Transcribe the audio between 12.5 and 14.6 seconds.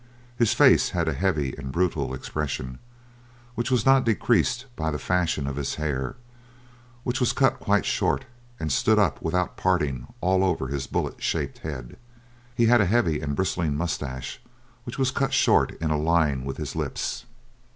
he had a heavy and bristling moustache